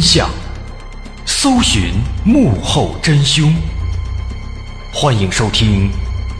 [0.00, 0.30] 真相，
[1.26, 1.92] 搜寻
[2.24, 3.54] 幕后真凶。
[4.94, 5.90] 欢迎收听《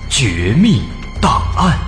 [0.09, 0.85] 绝密
[1.21, 1.79] 档案》，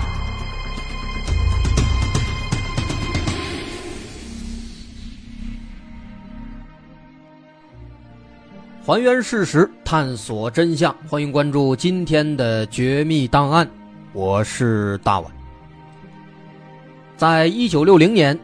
[8.85, 10.95] 还原事实，探索真相。
[11.09, 13.67] 欢迎关注今天的《绝密档案》，
[14.13, 15.33] 我是大碗。
[17.17, 18.39] 在一九六零年，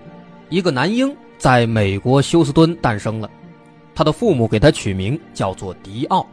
[0.49, 1.15] 一个男婴。
[1.38, 3.31] 在美国休斯敦诞生了，
[3.94, 6.26] 他的父母给他取名叫做迪奥。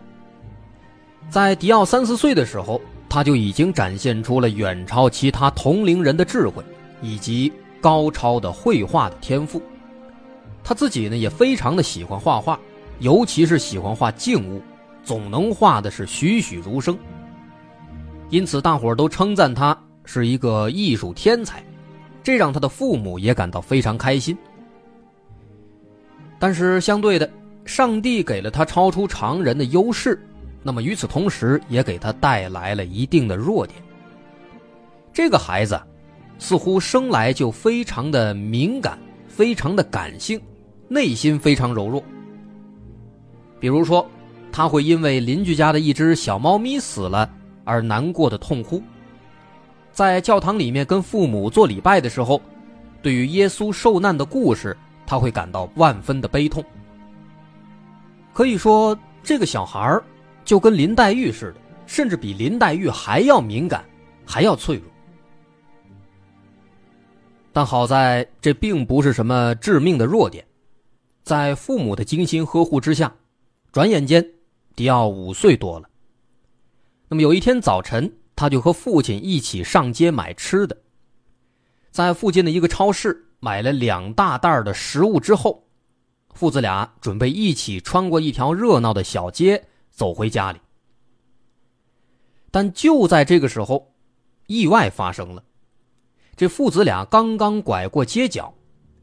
[1.30, 6.64] 在迪奥三四岁的时候，他就已经展现出了远超其他同龄人的智慧
[7.02, 9.62] 以及高超的绘画的天赋。
[10.64, 12.60] 他自己呢也非常的喜欢画画，
[13.00, 14.62] 尤其是喜欢画静物，
[15.04, 16.98] 总能画的是栩栩如生。
[18.32, 21.64] 因此，大伙儿都称赞他是一个艺术天才，
[22.24, 24.36] 这让他的父母也感到非常开心。
[26.38, 27.30] 但是相对的，
[27.66, 30.20] 上帝给了他超出常人的优势，
[30.62, 33.82] 那么与此同时也给他带来了一定的弱点。
[35.14, 35.80] 这个孩子
[36.38, 40.40] 似乎生来就非常的敏感，非常的感性，
[40.90, 42.04] 内心非常柔弱。
[43.60, 44.06] 比如说，
[44.52, 47.30] 他会因为邻居家的一只小猫咪死了
[47.64, 48.84] 而难过的痛哭，
[49.92, 52.42] 在教堂里面跟父母做礼拜的时候，
[53.02, 54.76] 对于耶稣受难的故事。
[55.06, 56.64] 他会感到万分的悲痛。
[58.34, 60.02] 可以说，这个小孩
[60.44, 63.86] 就跟林黛玉似的，甚至比林黛玉还要敏感，
[64.26, 64.86] 还要脆弱。
[67.54, 70.46] 但好在这并不是什么致命的弱点，
[71.24, 73.16] 在父母的精心呵护之下，
[73.72, 74.26] 转眼间，
[74.76, 75.90] 迪奥五岁多了。
[77.08, 80.76] 那么有一天早晨，他就和父亲一起上街买吃的，
[81.92, 83.25] 在附近的一个超市。
[83.46, 85.64] 买了两大袋的食物之后，
[86.34, 90.60] 父子俩准备一起穿过一条热闹的小街走回家里。
[92.50, 93.94] 但就在这个时候，
[94.48, 95.44] 意外发生了。
[96.36, 98.52] 这父子俩刚刚拐过街角，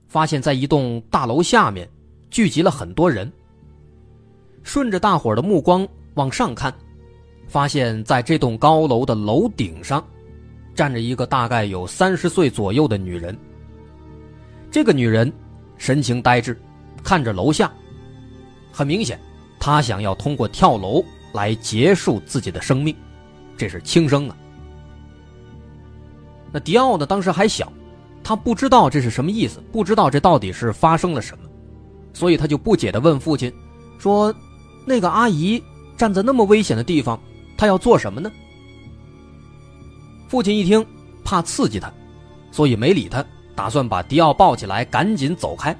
[0.08, 1.88] 发现在一栋大楼下面
[2.28, 3.32] 聚集了很多人。
[4.64, 6.74] 顺着大伙的目光往上看，
[7.46, 10.04] 发现在这栋高楼的楼顶上，
[10.74, 13.38] 站着一个大概有三十岁左右的女人。
[14.72, 15.30] 这个女人
[15.76, 16.58] 神情呆滞，
[17.04, 17.70] 看着楼下，
[18.72, 19.20] 很明显，
[19.60, 22.96] 她想要通过跳楼来结束自己的生命，
[23.56, 24.36] 这是轻生啊。
[26.50, 27.04] 那迪奥呢？
[27.04, 27.70] 当时还小，
[28.24, 31.48] 他不知道这是什么意思，不知道这到底是发生了什么，
[32.12, 33.52] 所以他就不解地问父亲
[34.00, 34.34] ：“说。”
[34.84, 35.62] 那个阿姨
[35.96, 37.16] 站在那么危险的地方，
[37.56, 38.28] 她要做什么呢？
[40.26, 40.84] 父亲一听，
[41.22, 41.88] 怕刺激他，
[42.50, 45.76] 所以没理他，打算把迪奥抱起来，赶紧走开。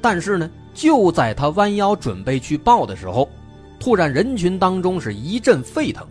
[0.00, 3.28] 但是呢，就在他弯腰准备去抱的时候，
[3.80, 6.06] 突然人群当中是一阵沸腾，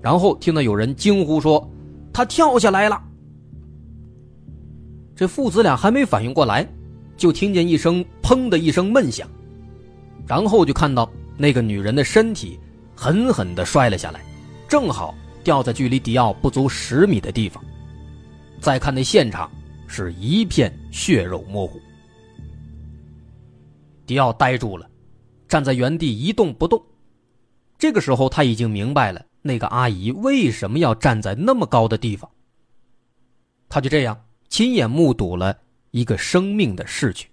[0.00, 1.68] 然后听到有人惊呼说
[2.12, 3.02] ：“他跳下来了！”
[5.16, 6.68] 这父子俩还没反应过来，
[7.16, 9.28] 就听见一声“砰”的一声闷响。
[10.26, 12.58] 然后就看到那个女人的身体
[12.96, 14.20] 狠狠地摔了下来，
[14.68, 17.62] 正好掉在距离迪奥不足十米的地方。
[18.64, 19.52] 再看那现场，
[19.86, 21.78] 是一片血肉模糊。
[24.06, 24.88] 迪奥呆住了，
[25.46, 26.82] 站在原地一动不动。
[27.76, 32.30] 这个时候他已经明白了那个阿姨为什么要站在那么高的地方。
[33.68, 34.18] 他就这样
[34.48, 35.58] 亲眼目睹了
[35.90, 37.28] 一个生命的逝去。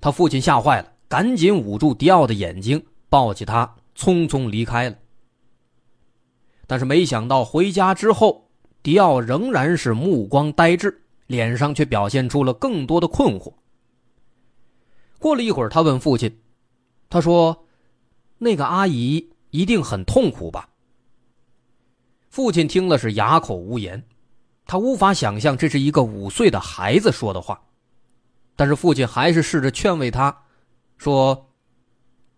[0.00, 4.96] 他父亲吓坏了，赶紧捂住迪奥的眼睛，抱起他，匆匆离开了。
[6.66, 8.45] 但是没想到回家之后，
[8.86, 13.52] 迪奥仍然是目光呆滞，脸上却表现出了更多的困惑。
[15.18, 16.40] 过了一会儿，他问父亲
[17.10, 17.66] ：“他说，
[18.38, 20.68] 那个阿姨一定很痛苦吧？”
[22.30, 24.00] 父亲听了是哑口无言，
[24.66, 27.60] 他无法想象这是一个五岁的孩子说的话。
[28.54, 30.44] 但是父亲还是试着劝慰他，
[30.96, 31.50] 说：“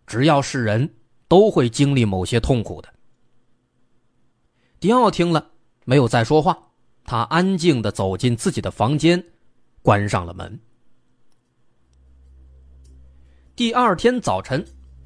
[0.08, 0.94] 只要是人，
[1.28, 2.88] 都会经历某些痛苦的。”
[4.80, 5.50] 迪奥听了，
[5.88, 6.54] 没有再说话，
[7.02, 9.24] 他安静的走进自己的房间，
[9.80, 10.60] 关上了门。
[13.56, 14.62] 第二天早晨，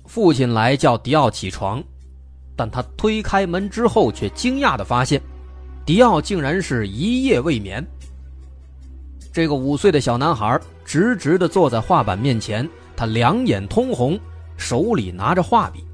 [0.06, 1.80] 父亲来叫迪奥起床，
[2.56, 5.22] 但他推开门之后，却惊讶的发现，
[5.86, 7.80] 迪奥竟然是一夜未眠。
[9.32, 14.18] 这个五岁的小男孩直直的坐在画板面前，他两眼通红，
[14.56, 15.84] 手里拿着画笔，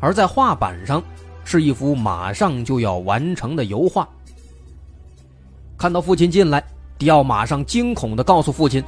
[0.00, 1.02] 而在画板上
[1.46, 4.06] 是一幅马上就要完成的油画。
[5.78, 6.62] 看到父亲进来，
[6.98, 8.82] 迪奥马上惊恐的告诉父亲：“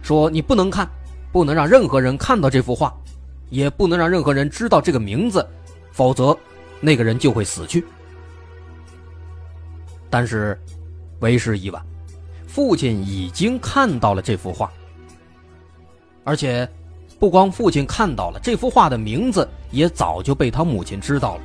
[0.00, 0.88] 说你不能看，
[1.30, 2.92] 不能让任何人看到这幅画，
[3.50, 5.46] 也不能让任何人知道这个名字，
[5.92, 6.34] 否则
[6.80, 7.84] 那个人就会死去。”
[10.08, 10.58] 但是，
[11.20, 11.84] 为时已晚。
[12.46, 14.72] 父亲已经看到了这幅画，
[16.22, 16.66] 而且
[17.18, 21.42] 不光父亲看到了这幅画的名字，也早就被他母亲知道了。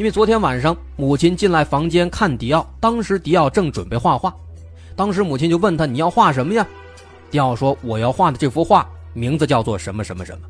[0.00, 4.34] 因为昨天晚上母亲进来房间看迪奥，当时迪奥正准备画画，
[4.96, 6.66] 当时母亲就问他：“你要画什么呀？”
[7.30, 10.48] 迪奥说：“我要画的这幅画名字叫做什么什么什么。”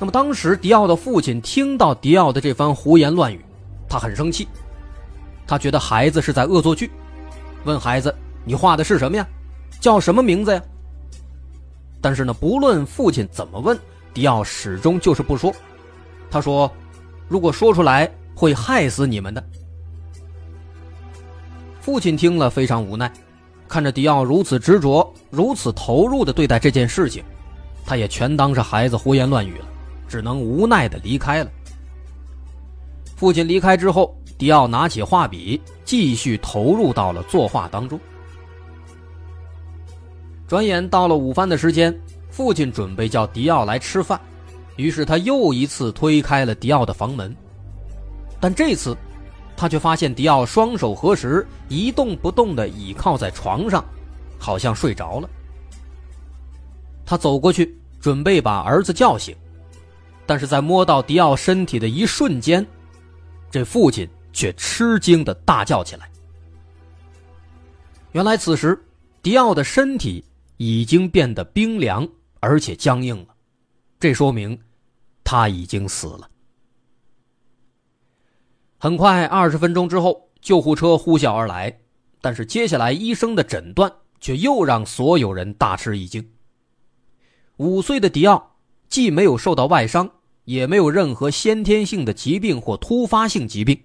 [0.00, 3.44] 那么当时迪奥的父亲听到迪奥的这番胡言乱语，
[3.86, 4.48] 他很生气。
[5.46, 6.90] 他觉得孩子是在恶作剧，
[7.64, 9.28] 问孩子：“你画的是什么呀？
[9.78, 10.62] 叫什么名字呀？”
[12.00, 13.78] 但是呢，不论父亲怎么问，
[14.14, 15.54] 迪奥始终就是不说。
[16.30, 16.70] 他说
[17.28, 19.44] ：“如果说出来，会害死你们的。”
[21.80, 23.12] 父亲听了非常无奈，
[23.68, 27.22] 看着迪奥如此执着、如此投入的对待这件事情，
[27.84, 29.66] 他也全当是孩子胡言乱语了，
[30.08, 31.50] 只能无奈的离开了。
[33.16, 34.16] 父亲离开之后。
[34.38, 37.98] 迪奥拿起画笔，继续投入到了作画当中。
[40.46, 44.20] 转眼到了午饭的时间，父亲准备叫迪奥来吃饭，
[44.76, 47.34] 于是他又一次推开了迪奥的房门，
[48.40, 48.96] 但这次，
[49.56, 53.84] 他却发现迪奥双手合十，一动不动地倚靠在床上，
[54.38, 55.28] 好像睡着了。
[57.04, 59.34] 他走过去，准备把儿子叫醒，
[60.26, 62.66] 但是在摸到迪奥身体的一瞬间，
[63.50, 64.08] 这父亲。
[64.36, 66.06] 却吃惊的大叫起来。
[68.12, 68.78] 原来此时，
[69.22, 70.22] 迪奥的身体
[70.58, 72.06] 已经变得冰凉
[72.38, 73.28] 而且僵硬了，
[73.98, 74.54] 这说明
[75.26, 76.30] 他已经死了。
[78.78, 81.76] 很快，二十分钟之后，救护车呼啸而来，
[82.20, 86.24] 但是接下来医生的诊断却又让所有人大吃一惊。
[87.56, 88.56] 五岁的迪奥
[88.88, 90.08] 既没有受到外伤，
[90.44, 93.76] 也没有任何先天性的疾病或突发性疾病，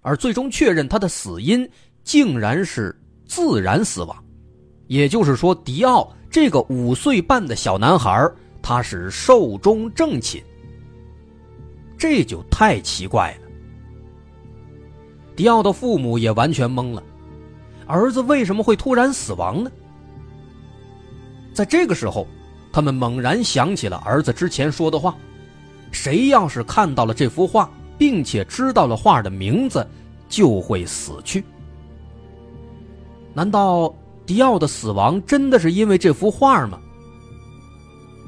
[0.00, 1.68] 而最终确认他的死因
[2.02, 4.24] 竟然是自然死亡，
[4.86, 8.26] 也就是说，迪奥这个五岁半的小男孩
[8.62, 10.42] 他是寿终正寝，
[12.02, 13.48] 这就太奇怪了。
[15.36, 17.00] 迪奥的父母也完全懵了，
[17.86, 19.70] 儿子为什么会突然死亡呢？
[21.54, 22.26] 在这个时候，
[22.72, 25.14] 他们猛然想起了儿子之前说的话。
[25.92, 29.86] 谁要是看到了这幅画，并且知道了画的名字，
[30.28, 31.44] 就会死去。
[33.32, 33.94] 难道
[34.26, 36.80] 迪奥的死亡真的是因为这幅画吗？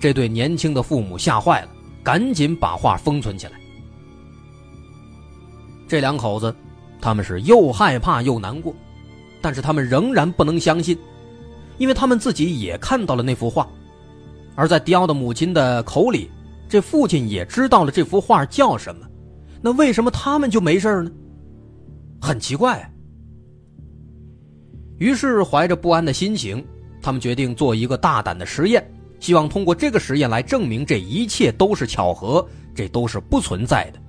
[0.00, 1.70] 这对年轻的父母吓坏了，
[2.04, 3.54] 赶紧把画封存起来。
[5.86, 6.54] 这两口子，
[7.00, 8.74] 他们是又害怕又难过，
[9.40, 10.96] 但是他们仍然不能相信，
[11.78, 13.68] 因为他们自己也看到了那幅画，
[14.54, 16.30] 而在迪奥的母亲的口里。
[16.66, 19.06] 这父亲也知道了这幅画叫什么，
[19.60, 21.10] 那为什么他们就没事呢？
[22.20, 22.90] 很奇怪。
[24.98, 26.64] 于是怀着不安的心情，
[27.02, 28.84] 他们决定做一个大胆的实验，
[29.20, 34.00] 希望通过这个实验来证明这一切都是巧合，这都是不存在的。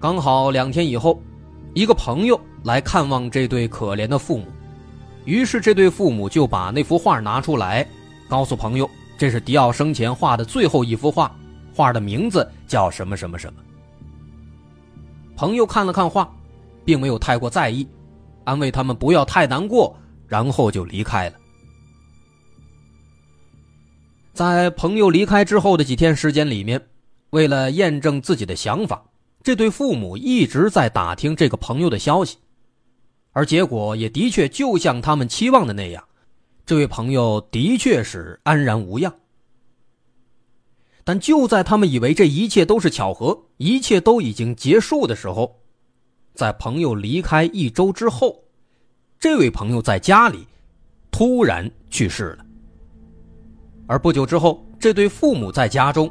[0.00, 1.20] 刚好两天以后，
[1.74, 4.46] 一个朋友来看望这对可怜的父母，
[5.26, 7.86] 于是这对父母就把那幅画拿出来，
[8.28, 8.88] 告诉朋友。
[9.18, 11.30] 这是迪奥生前画的最后一幅画，
[11.74, 13.60] 画的名字叫什么什么什么。
[15.36, 16.34] 朋友看了看画，
[16.86, 17.86] 并没有太过在意，
[18.44, 19.94] 安慰他们不要太难过，
[20.26, 21.36] 然后就离开了。
[24.32, 26.80] 在朋友离开之后的几天时间里面，
[27.28, 29.02] 为了验证自己的想法，
[29.42, 32.36] 这对父母一直在打听这个朋友的消息，
[33.32, 36.04] 而结果也的确就像他们期望的那样。
[36.66, 39.12] 这位朋友的确是安然无恙，
[41.02, 45.60] 但就在他们以为这一切都是巧合，一切都已经结束的时候，
[46.34, 48.44] 在朋友离开一周之后，
[49.18, 50.46] 这位朋友在家里
[51.10, 52.46] 突然去世了。
[53.88, 56.08] 而不久之后，这对父母在家中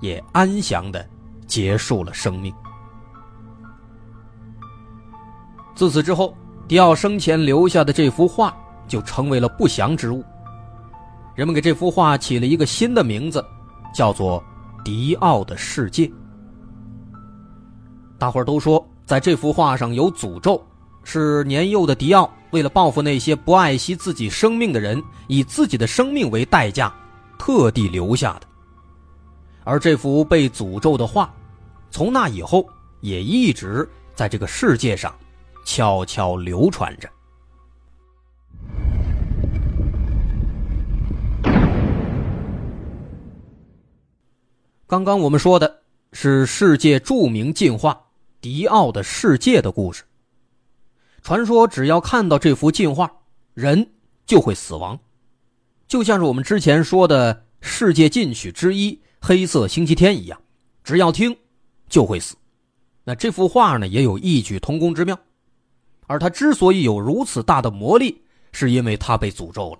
[0.00, 1.08] 也安详的
[1.46, 2.52] 结束了生命。
[5.80, 6.36] 自此之后，
[6.68, 8.54] 迪奥生前留下的这幅画。
[8.86, 10.22] 就成为了不祥之物。
[11.34, 13.42] 人们给这幅画起了一个新的名字，
[13.94, 14.42] 叫做
[14.82, 16.06] 《迪奥的世界》。
[18.18, 20.60] 大伙儿都说，在这幅画上有诅咒，
[21.04, 26.92] 是年幼的迪奥为了报复那些不爱惜自己生命的人，以自己的生命为代价，
[27.38, 28.42] 特地留下的。
[29.62, 31.32] 而这幅被诅咒的画，
[31.92, 32.66] 从那以后
[33.00, 35.14] 也一直在这个世界上
[35.72, 37.08] 悄悄流传着。
[44.88, 48.08] 刚刚我们说的是世界著名进化
[48.40, 50.02] 迪奥的世界的故事。
[51.22, 53.08] 传说只要看到这幅进画，
[53.54, 53.92] 人
[54.26, 54.98] 就会死亡，
[55.86, 60.42] 就像是我们之前说的世界禁曲之一《黑色星期天》一样，
[60.82, 61.36] 只要听
[61.88, 62.34] 就会死。
[63.04, 65.16] 那这幅画呢，也有异曲同工之妙。
[66.10, 69.78] 而他之所以有如此大的魔力，是因为他被诅咒了。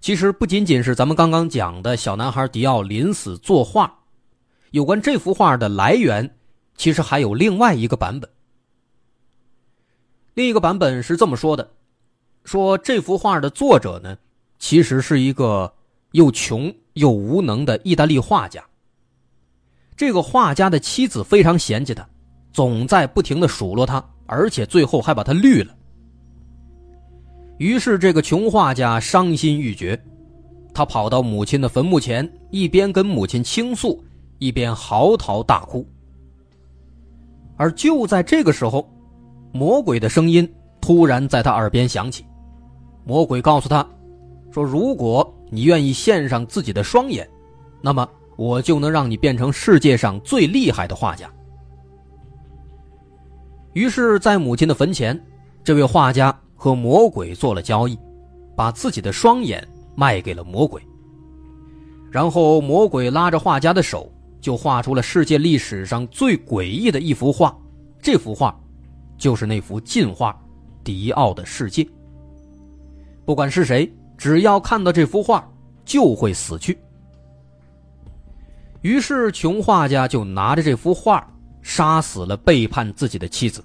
[0.00, 3.92] 其实不仅仅是咱们刚刚讲的小男孩迪奥临死作画，
[4.70, 6.36] 有关这幅画的来源，
[6.76, 8.30] 其实还有另外一个版本。
[10.34, 11.68] 另一个版本是这么说的：
[12.44, 14.16] 说这幅画的作者呢，
[14.60, 15.74] 其实是一个
[16.12, 18.64] 又穷又无能的意大利画家。
[19.96, 22.08] 这个画家的妻子非常嫌弃他，
[22.52, 25.74] 总在不停的数落他，而且最后还把他绿了。
[27.58, 30.00] 于是，这个穷画家伤心欲绝，
[30.74, 34.02] 他跑到母亲的坟墓前，一边跟母亲倾诉，
[34.38, 35.86] 一边嚎啕大哭。
[37.56, 38.88] 而就在这个时候，
[39.52, 42.24] 魔鬼的声音突然在他耳边响起。
[43.04, 43.86] 魔鬼告诉他，
[44.52, 47.28] 说：“如果你愿意献上自己的双眼，
[47.80, 51.30] 那么我就能让你变成世界上最厉害的画家。”
[53.72, 55.18] 于是，在母亲的坟前，
[55.64, 56.36] 这位画家。
[56.54, 57.98] 和魔鬼做了交易，
[58.54, 60.80] 把自己的双眼卖给了魔鬼。
[62.08, 64.08] 然后魔鬼拉着画家的手，
[64.40, 67.52] 就画出了世界历史上最诡异的一幅画。
[68.00, 68.56] 这幅画，
[69.18, 70.30] 就是那幅禁画
[70.84, 71.82] 《迪奥的世界》。
[73.24, 75.44] 不管是谁，只要看到这幅画，
[75.84, 76.78] 就会死去。
[78.82, 81.28] 于是穷画家就拿着这幅画，
[81.62, 83.64] 杀死了背叛自己的妻子，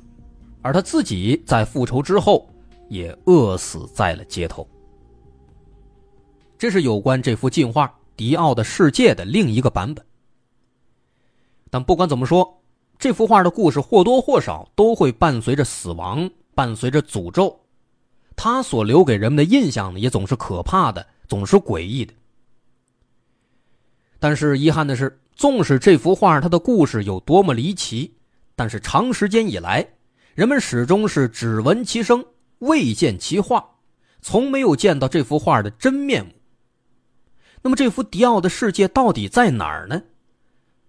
[0.62, 2.48] 而他自己在复仇之后。
[2.90, 4.66] 也饿死在了街头。
[6.58, 10.06] 这是有关这幅进画迪奥的世界的另一个版本。
[11.70, 12.64] 但不管怎么说，
[12.98, 17.60] 这幅画的故事或多或少都会伴随着死亡，伴随着诅咒。
[18.38, 22.14] 它所留给人们的印象呢，也总是可怕的，总是诡异的。
[24.18, 28.16] 但是遗憾的是，纵使这幅画它的故事有多么离奇，
[28.56, 29.88] 但是长时间以来，
[30.34, 32.26] 人们始终是只闻其声，
[32.58, 33.76] 未见其画，
[34.20, 36.32] 从没有见到这幅画的真面目。
[37.62, 40.02] 那么，这幅迪奥的世界到底在哪儿呢？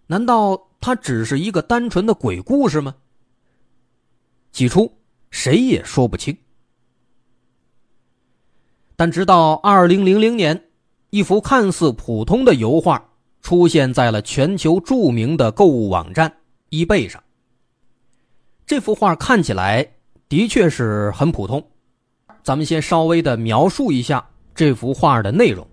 [0.07, 2.95] 难道它只是一个单纯的鬼故事吗？
[4.51, 4.91] 起初，
[5.31, 6.35] 谁也说不清。
[8.97, 10.65] 但直到二零零零年，
[11.11, 13.08] 一幅看似普通的油画
[13.49, 16.31] 出现在了全球著名的购物网站
[16.69, 17.19] eBay 上。
[18.67, 19.89] 这幅画看起来
[20.29, 21.67] 的确是很普通，
[22.43, 24.23] 咱们先稍微的描述一下
[24.55, 25.67] 这幅画的内容。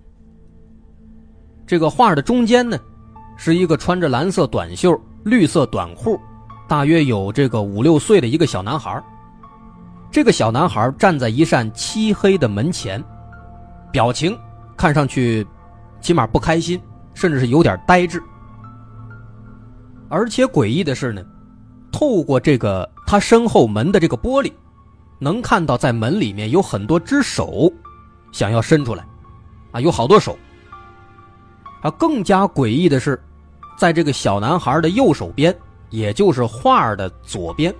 [1.67, 2.79] 这个画的中间呢，
[3.35, 6.17] 是一个穿着蓝色短袖、绿色短裤，
[6.69, 9.03] 大约有这个五六岁的一个小男孩。
[10.09, 13.03] 这个小男孩站在一扇漆黑的门前。
[13.91, 14.33] 表情
[14.77, 15.45] 看上去，
[15.99, 16.81] 起码不开心，
[17.15, 18.21] 甚至是有点呆滞。
[20.07, 21.25] 而且诡异的是呢，
[21.91, 24.53] 透过这个他身后门的这个玻璃，
[25.17, 27.73] 能看到在门里面有很多只手，
[28.31, 29.03] 想要伸出来，
[29.71, 30.37] 啊，有好多手。
[31.81, 33.19] 啊，更加诡异的是，
[33.77, 35.55] 在这个小男孩的右手边，
[35.89, 37.73] 也就是画的左边，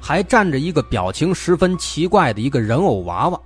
[0.00, 3.40] 还站着一个表情十分奇怪的一个人偶娃娃。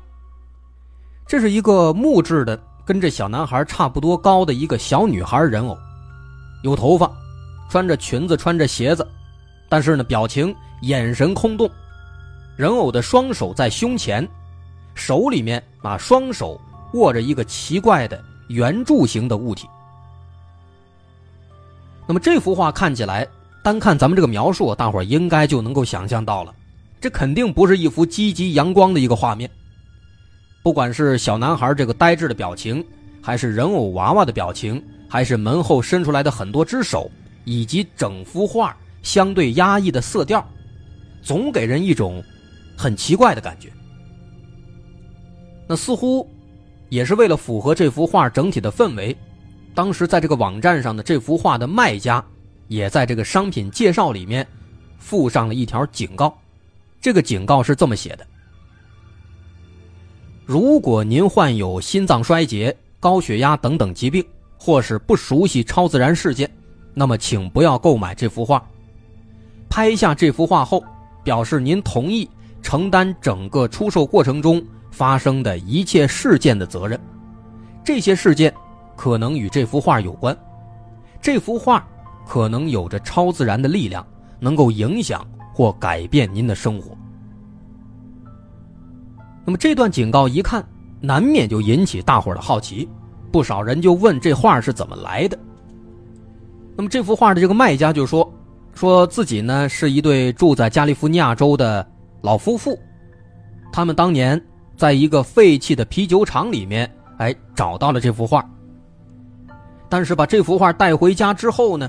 [1.27, 5.77] 这是一个木质的，跟这小男孩差不多高的一个小女孩人偶，
[6.63, 7.11] 有头发，
[7.71, 9.07] 穿着裙子，穿着鞋子，
[9.69, 11.71] 但是呢，表情、眼神空洞。
[12.57, 14.29] 人偶的双手在胸前，
[14.95, 16.61] 手里面啊，双手
[16.93, 19.67] 握着一个奇怪的圆柱形的物体。
[22.07, 23.27] 那么这幅画看起来，
[23.63, 26.55] 单看咱们这个描述，大伙应该就能够想象到了，
[27.01, 29.51] 这肯定不是一幅积极阳光的一个画面。
[30.65, 32.83] 不管是小男孩这个呆滞的表情，
[33.21, 37.11] 还是人偶娃娃的表情，还是门后伸出来的很多只手，
[37.45, 40.43] 以及整幅画相对压抑的色调，
[41.21, 42.25] 总给人一种
[42.79, 43.71] 很奇怪的感觉。
[45.69, 46.27] 那似乎
[46.89, 49.15] 也是为了符合这幅画整体的氛围，
[49.75, 52.25] 当时在这个网站上的这幅画的卖家，
[52.69, 54.47] 也在这个商品介绍里面
[54.99, 56.35] 附上了一条警告。
[57.03, 58.27] 这个警告是这么写的。
[60.47, 64.23] 如果您患有心脏衰竭、高血压等等疾病，
[64.59, 66.51] 或是不熟悉超自然事件，
[66.93, 68.63] 那么请不要购买这幅画。
[69.71, 70.85] 拍下这幅画后，
[71.23, 72.29] 表示您同意
[72.63, 77.01] 承担整个出售过程中发生的一切事件的责任。
[77.83, 78.53] 这些事件
[78.95, 80.37] 可能与这幅画有关，
[81.23, 81.87] 这幅画
[82.27, 84.07] 可能有着超自然的力量，
[84.39, 86.95] 能够影响或改变您的生活。
[89.45, 90.67] 那么这段警告一看，
[91.01, 92.89] 难免就引起大伙的好奇，
[93.31, 95.39] 不少人就问这画是怎么来的。
[96.77, 98.33] 那么这幅画的这个卖家就说，
[98.75, 101.87] 说自己呢是一对住在加利福尼亚州的
[102.23, 102.79] 老夫妇，
[103.73, 104.43] 他们当年
[104.77, 108.45] 在一个废弃的啤酒厂里面，哎找到了这幅画。
[109.89, 111.89] 但是把这幅画带回家之后呢，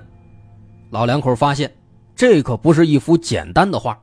[0.92, 1.74] 老两口发现，
[2.16, 3.98] 这可不是一幅简单的画，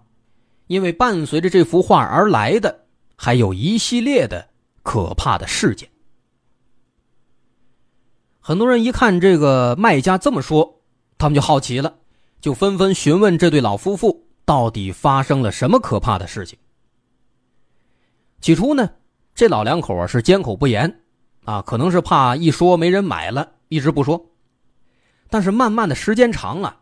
[0.66, 2.81] 因为伴随着这幅画而来的。
[3.24, 4.48] 还有一系列的
[4.82, 5.88] 可怕的事件。
[8.40, 10.82] 很多人一看这个卖家这么说，
[11.18, 11.94] 他们就好奇了，
[12.40, 16.58] 就纷纷询问这对老夫妇到底发生了什么可怕的事情。
[18.40, 18.90] 起初呢，
[19.36, 21.00] 这老两口啊是缄口不言，
[21.44, 24.32] 啊，可能是怕一说没人买了，一直不说。
[25.30, 26.76] 但是慢慢的时间长了，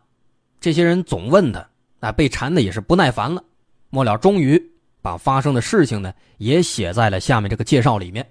[0.59, 3.43] 这些人总问他，啊，被缠的也是不耐烦了，
[3.91, 4.71] 末了终于。
[5.01, 8.27] 把发生的事情呢，也写在了下面这个介绍里面。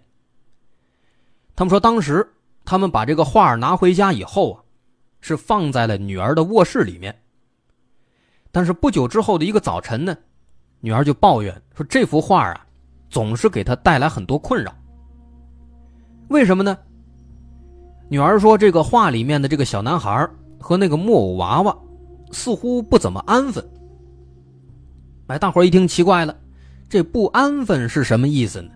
[1.57, 2.27] 他们说，当时
[2.65, 4.63] 他们把这个画拿回家以后啊，
[5.21, 7.15] 是放在了女儿的卧室里面。
[8.53, 10.17] 但是不久之后的一个早晨呢，
[10.81, 12.67] 女儿就抱怨说：“这幅画啊，
[13.09, 14.75] 总是给她带来很多困扰。
[16.29, 16.77] 为什么呢？”
[18.09, 20.29] 女儿说：“这个画里面的这个小男孩
[20.59, 21.77] 和那个木偶娃娃，
[22.33, 23.65] 似乎不怎么安分。”
[25.29, 26.37] 哎，大伙一听奇怪了。
[26.91, 28.71] 这不安分是什么意思呢？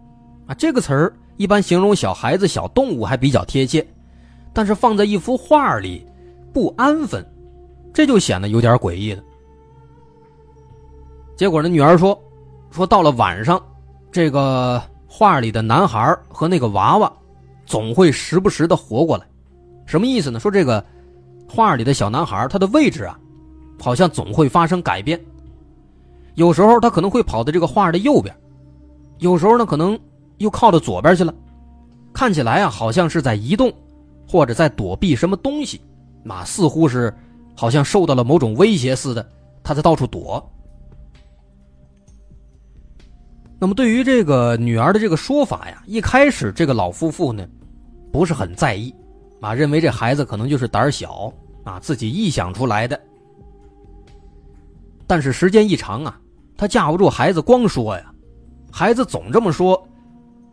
[0.47, 3.85] 啊，这个词儿一般形容小孩子、小动物还比较贴切，
[4.53, 6.07] 但是放在一幅画里，
[6.53, 7.27] 不安分，
[7.93, 9.23] 这就显得有点诡异了。
[11.37, 12.17] 结果呢，女儿说，
[12.71, 13.61] 说到了晚上，
[14.13, 17.13] 这个画里的男孩和那个娃娃，
[17.67, 19.27] 总会时不时的活过来，
[19.87, 20.39] 什么意思呢？
[20.39, 20.85] 说这个
[21.49, 23.19] 画里的小男孩，他的位置啊，
[23.81, 25.21] 好像总会发生改变。
[26.35, 28.35] 有时候他可能会跑到这个画的右边，
[29.19, 29.99] 有时候呢可能
[30.39, 31.33] 又靠到左边去了，
[32.13, 33.73] 看起来啊好像是在移动，
[34.29, 35.81] 或者在躲避什么东西，
[36.29, 37.15] 啊似乎是
[37.55, 39.25] 好像受到了某种威胁似的，
[39.63, 40.45] 他在到处躲。
[43.61, 47.47] 那么对于这个女儿的这个说法呀，一开始这个老夫妇呢
[48.13, 48.93] 不是很在意，
[49.41, 53.01] 啊认为这孩子可能就是胆小啊自己臆想出来的，
[55.07, 56.21] 但是时间一长啊。
[56.57, 58.13] 他架不住孩子光说呀，
[58.71, 59.81] 孩子总这么说，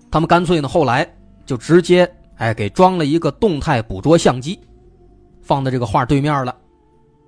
[0.10, 1.08] 他们干脆呢后来
[1.46, 4.60] 就直接哎给装了一个动态捕捉相机，
[5.42, 6.56] 放在这个画对面了，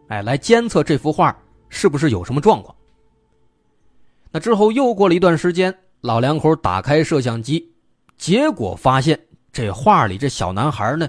[0.07, 1.36] 哎来监测这幅画
[1.69, 2.75] 是不是有什么状况。
[4.31, 7.71] 那之后又过了一段时间，老两口打开摄像机，
[8.17, 9.19] 结果发现
[9.51, 11.07] 这画里这小男孩呢，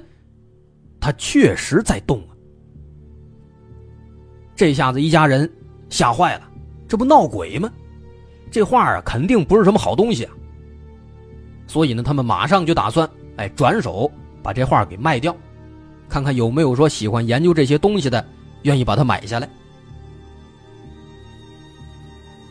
[1.01, 2.37] 他确实在动啊。
[4.55, 5.51] 这下子一家人
[5.89, 6.51] 吓坏了。
[6.95, 7.69] 这不闹鬼吗？
[8.53, 10.33] 这画啊，肯定不是什么好东西啊。
[11.67, 14.09] 所以呢，他们马上就打算，哎，转手
[14.45, 15.37] 把这画给卖掉，
[16.09, 18.25] 看看有没有说喜欢研究这些东西的，
[18.63, 19.51] 愿意把它买下来。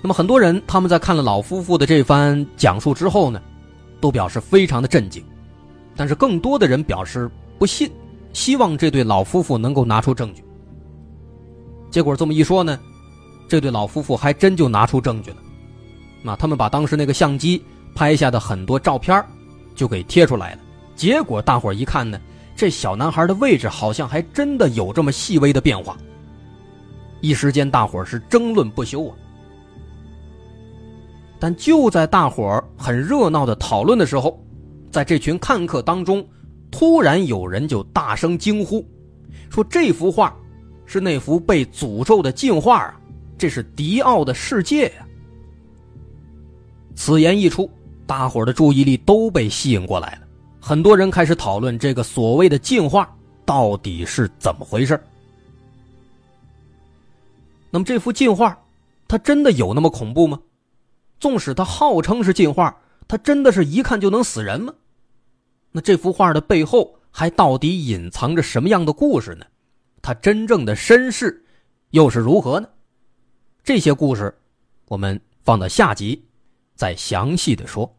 [0.01, 3.41] 那么很多人他们在看了老夫妇的这番讲述之后呢，
[4.01, 5.23] 都表示非常的震惊，
[5.95, 7.89] 但是更多的人表示不信，
[8.33, 10.43] 希望这对老夫妇能够拿出证据。
[11.89, 12.77] 结果这么一说呢。
[13.53, 15.37] 这对老夫妇还真就拿出证据了，
[16.23, 17.63] 那他们把当时那个相机
[17.93, 19.23] 拍下的很多照片
[19.75, 20.61] 就给贴出来了。
[20.95, 22.19] 结果大伙一看呢，
[22.55, 25.95] 这小男孩的位置好像还真的有这么细微的变化。
[27.21, 29.15] 一时间，大伙是争论不休啊。
[31.37, 34.43] 但就在大伙很热闹的讨论的时候，
[34.89, 36.27] 在这群看客当中，
[36.71, 38.83] 突然有人就大声惊呼，
[39.51, 40.35] 说这幅画
[40.87, 42.99] 是那幅被诅咒的镜画啊！
[43.37, 45.05] 这是迪奥的世界呀！
[46.95, 47.69] 此言一出，
[48.05, 50.27] 大伙的注意力都被吸引过来了。
[50.59, 53.13] 很多人开始讨论这个所谓的进化
[53.45, 54.97] 到底是怎么回事。
[57.69, 58.57] 那么，这幅进化，
[59.07, 60.39] 它真的有那么恐怖吗？
[61.19, 64.73] 纵使它号称是进化，它真的是一看就能死人吗？
[65.71, 69.45] 那这幅画的背后还到底隐藏着什么样的故事呢？
[70.01, 71.43] 它真正的身世
[71.89, 72.67] 又是如何呢？
[73.65, 74.35] 这些故事，
[74.89, 76.21] 我们放到下集
[76.75, 77.89] 再详细的说。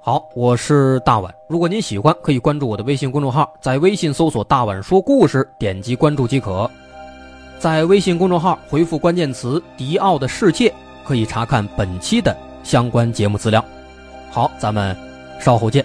[0.00, 1.32] 好，我是大碗。
[1.46, 6.68] 如果您喜欢，可以关注我的微信公众号，在微信搜索“大碗说故事”，点击关注即可。
[7.58, 10.72] 在微信公众号回复关键词“迪奥的世界”，
[11.04, 13.62] 可以查看本期的相关节目资料。
[14.30, 14.96] 好，咱们
[15.38, 15.84] 稍后见。